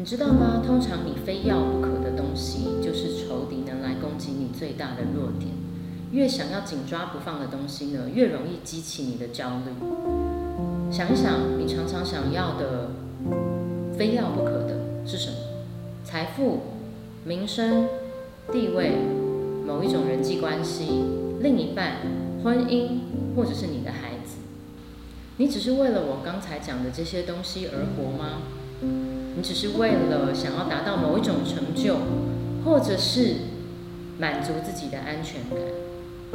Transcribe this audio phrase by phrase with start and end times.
[0.00, 0.62] 你知道吗？
[0.66, 5.52] 通常你非要不可的东西，就是仇敌能来攻击你最大的弱点。
[6.10, 10.90] 越想要紧抓不放的东西呢，越容易激起你的焦虑。
[10.90, 12.92] 想一想，你常常想要的、
[13.98, 15.36] 非要不可的是什么？
[16.02, 16.60] 财富、
[17.26, 17.86] 名声、
[18.50, 18.92] 地位、
[19.66, 21.04] 某一种人际关系、
[21.42, 21.96] 另一半、
[22.42, 23.00] 婚姻，
[23.36, 24.38] 或者是你的孩子。
[25.36, 28.38] 你只是为了我刚才讲的这些东西而活吗？
[28.82, 31.96] 你只是为了想要达到某一种成就，
[32.64, 33.36] 或者是
[34.18, 35.58] 满足自己的安全感？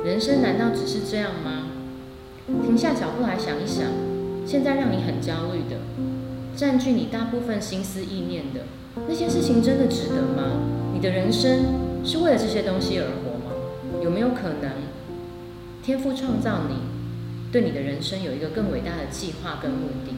[0.06, 1.68] 人生难道只是这样吗？
[2.64, 3.86] 停下脚步来想一想，
[4.46, 5.78] 现在让你很焦虑的、
[6.56, 8.62] 占据你大部分心思意念的
[9.08, 10.62] 那些事情，真的值得吗？
[10.94, 13.52] 你的人生是为了这些东西而活吗？
[14.04, 14.72] 有没有可能，
[15.82, 16.76] 天赋创造你，
[17.52, 20.16] 对你的人生有一个更伟大的计划跟目的？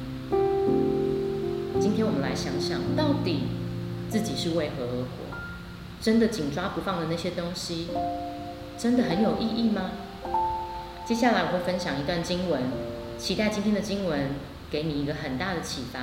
[1.87, 3.43] 今天我们来想想，到底
[4.09, 5.37] 自己是为何而活？
[6.01, 7.87] 真的紧抓不放的那些东西，
[8.77, 9.91] 真的很有意义吗？
[11.05, 12.61] 接下来我会分享一段经文，
[13.17, 14.31] 期待今天的经文
[14.69, 15.99] 给你一个很大的启发。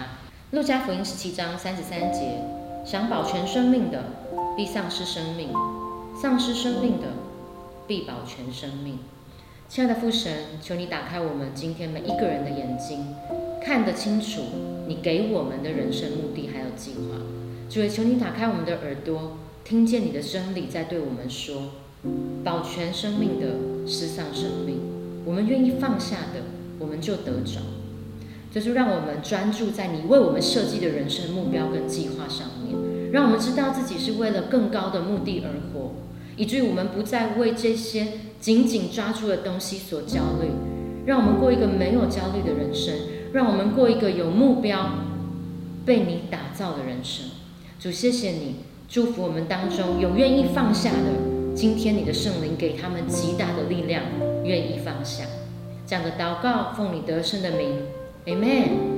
[0.52, 2.40] 路加福音十七章三十三节：
[2.86, 4.04] 想保全生命的，
[4.56, 5.50] 必丧失生命；
[6.18, 7.08] 丧失生命的，
[7.86, 9.00] 必保全生命。
[9.68, 10.32] 亲爱的父神，
[10.62, 13.14] 求你打开我们今天每一个人的眼睛。
[13.64, 14.42] 看得清楚，
[14.86, 17.16] 你给我们的人生目的还有计划。
[17.70, 21.70] 主也求你打开我们的耳朵，听见你的真理在对我们说：
[22.44, 24.76] 保全生命的失丧生命，
[25.24, 26.42] 我们愿意放下的，
[26.78, 27.62] 我们就得着。
[28.52, 35.94] 就是让我们专注在你为我们设计的人生目标跟计划上面，让我们知道自己是为了更高的目的而活，
[36.36, 40.50] 以至于我们不再为这些紧紧抓住的东西所焦虑，
[41.06, 42.94] 让我们过一个没有焦虑的人生。
[43.32, 44.90] 让我们过一个有目标、
[45.84, 47.26] 被你打造的人生。
[47.80, 51.52] 主，谢谢你祝福我们当中有愿意放下的。
[51.52, 54.04] 今天你的圣灵给他们极大的力量，
[54.44, 55.24] 愿意放下。
[55.84, 57.80] 这样的祷告，奉你得胜的名
[58.26, 58.93] ，Amen。